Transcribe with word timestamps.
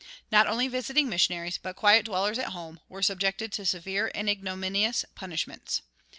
Not 0.31 0.47
only 0.47 0.67
visiting 0.67 1.09
missionaries, 1.09 1.59
but 1.59 1.75
quiet 1.75 2.05
dwellers 2.05 2.39
at 2.39 2.53
home, 2.53 2.79
were 2.89 3.03
subjected 3.03 3.51
to 3.53 3.67
severe 3.67 4.09
and 4.15 4.27
ignominious 4.27 5.05
punishments. 5.13 5.83